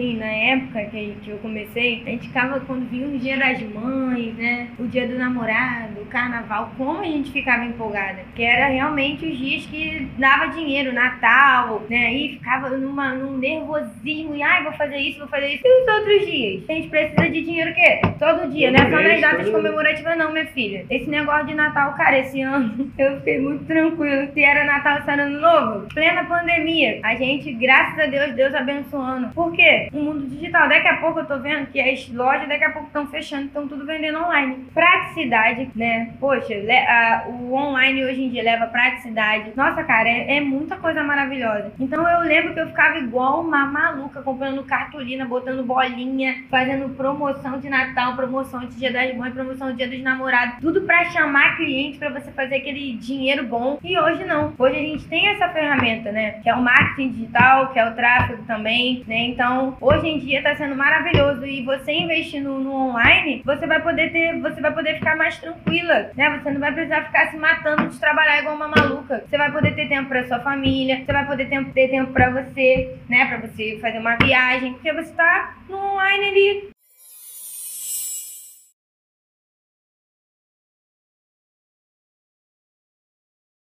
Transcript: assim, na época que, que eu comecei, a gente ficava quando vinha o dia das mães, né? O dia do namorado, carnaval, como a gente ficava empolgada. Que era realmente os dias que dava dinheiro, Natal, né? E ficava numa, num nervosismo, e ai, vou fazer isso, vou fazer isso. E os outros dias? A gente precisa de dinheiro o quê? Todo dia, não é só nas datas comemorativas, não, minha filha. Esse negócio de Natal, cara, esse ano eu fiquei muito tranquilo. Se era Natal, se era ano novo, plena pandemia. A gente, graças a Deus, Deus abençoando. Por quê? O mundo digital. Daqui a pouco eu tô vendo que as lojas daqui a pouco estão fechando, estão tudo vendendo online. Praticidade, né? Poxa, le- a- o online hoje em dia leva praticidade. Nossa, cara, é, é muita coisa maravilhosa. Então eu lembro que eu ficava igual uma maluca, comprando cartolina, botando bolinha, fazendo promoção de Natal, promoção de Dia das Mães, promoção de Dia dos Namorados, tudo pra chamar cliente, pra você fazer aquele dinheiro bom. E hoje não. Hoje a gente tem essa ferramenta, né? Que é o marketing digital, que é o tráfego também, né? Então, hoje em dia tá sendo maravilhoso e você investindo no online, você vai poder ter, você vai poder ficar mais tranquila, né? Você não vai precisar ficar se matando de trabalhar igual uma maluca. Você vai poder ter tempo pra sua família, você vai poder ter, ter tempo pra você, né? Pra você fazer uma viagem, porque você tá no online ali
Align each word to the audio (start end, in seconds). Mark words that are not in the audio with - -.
assim, 0.00 0.16
na 0.16 0.26
época 0.26 0.84
que, 0.86 1.14
que 1.22 1.30
eu 1.30 1.38
comecei, 1.38 2.02
a 2.06 2.10
gente 2.10 2.28
ficava 2.28 2.58
quando 2.60 2.88
vinha 2.88 3.06
o 3.06 3.18
dia 3.18 3.38
das 3.38 3.62
mães, 3.62 4.34
né? 4.34 4.70
O 4.78 4.86
dia 4.86 5.06
do 5.06 5.16
namorado, 5.16 5.99
carnaval, 6.10 6.72
como 6.76 7.00
a 7.00 7.04
gente 7.04 7.30
ficava 7.30 7.64
empolgada. 7.64 8.20
Que 8.34 8.42
era 8.42 8.66
realmente 8.66 9.26
os 9.26 9.38
dias 9.38 9.64
que 9.66 10.08
dava 10.18 10.48
dinheiro, 10.48 10.92
Natal, 10.92 11.82
né? 11.88 12.12
E 12.12 12.28
ficava 12.34 12.70
numa, 12.70 13.14
num 13.14 13.38
nervosismo, 13.38 14.34
e 14.34 14.42
ai, 14.42 14.62
vou 14.62 14.72
fazer 14.72 14.98
isso, 14.98 15.20
vou 15.20 15.28
fazer 15.28 15.54
isso. 15.54 15.62
E 15.64 15.82
os 15.82 15.94
outros 15.94 16.26
dias? 16.26 16.64
A 16.68 16.72
gente 16.72 16.88
precisa 16.88 17.28
de 17.28 17.42
dinheiro 17.42 17.70
o 17.70 17.74
quê? 17.74 18.00
Todo 18.18 18.50
dia, 18.50 18.70
não 18.70 18.80
é 18.80 18.90
só 18.90 19.02
nas 19.02 19.20
datas 19.20 19.48
comemorativas, 19.48 20.18
não, 20.18 20.32
minha 20.32 20.46
filha. 20.46 20.84
Esse 20.90 21.08
negócio 21.08 21.46
de 21.46 21.54
Natal, 21.54 21.94
cara, 21.94 22.18
esse 22.18 22.40
ano 22.42 22.92
eu 22.98 23.16
fiquei 23.18 23.40
muito 23.40 23.64
tranquilo. 23.64 24.28
Se 24.32 24.42
era 24.42 24.64
Natal, 24.64 25.02
se 25.02 25.10
era 25.10 25.22
ano 25.24 25.40
novo, 25.40 25.86
plena 25.94 26.24
pandemia. 26.24 27.00
A 27.02 27.14
gente, 27.14 27.52
graças 27.52 27.98
a 27.98 28.06
Deus, 28.06 28.34
Deus 28.34 28.54
abençoando. 28.54 29.28
Por 29.28 29.52
quê? 29.52 29.88
O 29.92 30.02
mundo 30.02 30.26
digital. 30.26 30.68
Daqui 30.68 30.88
a 30.88 30.96
pouco 30.96 31.20
eu 31.20 31.26
tô 31.26 31.38
vendo 31.38 31.66
que 31.66 31.80
as 31.80 32.08
lojas 32.08 32.48
daqui 32.48 32.64
a 32.64 32.70
pouco 32.70 32.88
estão 32.88 33.06
fechando, 33.06 33.46
estão 33.46 33.68
tudo 33.68 33.86
vendendo 33.86 34.18
online. 34.18 34.66
Praticidade, 34.74 35.70
né? 35.74 35.99
Poxa, 36.18 36.54
le- 36.54 36.72
a- 36.86 37.24
o 37.28 37.52
online 37.54 38.04
hoje 38.04 38.22
em 38.24 38.28
dia 38.30 38.42
leva 38.42 38.66
praticidade. 38.66 39.52
Nossa, 39.56 39.82
cara, 39.84 40.08
é, 40.08 40.36
é 40.36 40.40
muita 40.40 40.76
coisa 40.76 41.02
maravilhosa. 41.02 41.72
Então 41.78 42.08
eu 42.08 42.20
lembro 42.20 42.54
que 42.54 42.60
eu 42.60 42.66
ficava 42.68 42.98
igual 42.98 43.40
uma 43.40 43.66
maluca, 43.66 44.22
comprando 44.22 44.62
cartolina, 44.64 45.24
botando 45.24 45.62
bolinha, 45.64 46.36
fazendo 46.50 46.88
promoção 46.96 47.58
de 47.58 47.68
Natal, 47.68 48.14
promoção 48.16 48.60
de 48.60 48.76
Dia 48.76 48.92
das 48.92 49.14
Mães, 49.16 49.32
promoção 49.34 49.70
de 49.70 49.76
Dia 49.76 49.88
dos 49.88 50.02
Namorados, 50.02 50.56
tudo 50.60 50.82
pra 50.82 51.04
chamar 51.06 51.56
cliente, 51.56 51.98
pra 51.98 52.10
você 52.10 52.30
fazer 52.32 52.56
aquele 52.56 52.94
dinheiro 52.96 53.44
bom. 53.46 53.78
E 53.82 53.98
hoje 53.98 54.24
não. 54.24 54.52
Hoje 54.58 54.76
a 54.76 54.80
gente 54.80 55.04
tem 55.08 55.28
essa 55.28 55.48
ferramenta, 55.48 56.10
né? 56.12 56.32
Que 56.42 56.48
é 56.50 56.54
o 56.54 56.62
marketing 56.62 57.10
digital, 57.10 57.68
que 57.72 57.78
é 57.78 57.88
o 57.88 57.94
tráfego 57.94 58.42
também, 58.46 59.02
né? 59.06 59.18
Então, 59.26 59.76
hoje 59.80 60.08
em 60.08 60.18
dia 60.18 60.42
tá 60.42 60.54
sendo 60.54 60.74
maravilhoso 60.76 61.46
e 61.46 61.62
você 61.62 61.92
investindo 61.92 62.50
no 62.58 62.72
online, 62.74 63.42
você 63.44 63.66
vai 63.66 63.80
poder 63.80 64.10
ter, 64.12 64.38
você 64.40 64.60
vai 64.60 64.72
poder 64.72 64.94
ficar 64.94 65.16
mais 65.16 65.40
tranquila, 65.90 66.10
né? 66.16 66.38
Você 66.38 66.50
não 66.50 66.60
vai 66.60 66.72
precisar 66.72 67.04
ficar 67.04 67.30
se 67.30 67.36
matando 67.36 67.88
de 67.88 67.98
trabalhar 67.98 68.38
igual 68.38 68.54
uma 68.54 68.68
maluca. 68.68 69.24
Você 69.28 69.36
vai 69.36 69.50
poder 69.50 69.74
ter 69.74 69.88
tempo 69.88 70.08
pra 70.08 70.26
sua 70.26 70.38
família, 70.40 71.04
você 71.04 71.12
vai 71.12 71.26
poder 71.26 71.48
ter, 71.48 71.64
ter 71.72 71.88
tempo 71.88 72.12
pra 72.12 72.30
você, 72.30 72.96
né? 73.08 73.26
Pra 73.26 73.48
você 73.48 73.78
fazer 73.80 73.98
uma 73.98 74.16
viagem, 74.16 74.74
porque 74.74 74.92
você 74.92 75.12
tá 75.12 75.56
no 75.68 75.76
online 75.76 76.28
ali 76.28 76.69